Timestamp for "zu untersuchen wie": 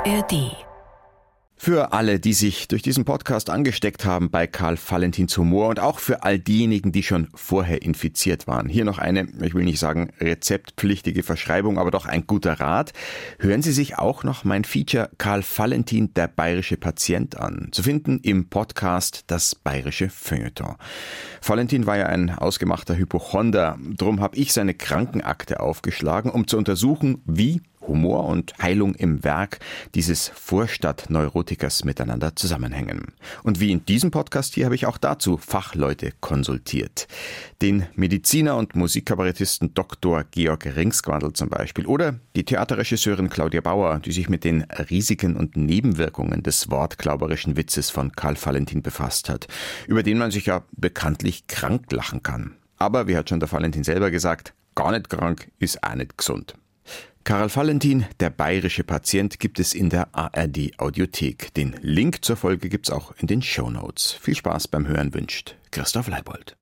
26.46-27.60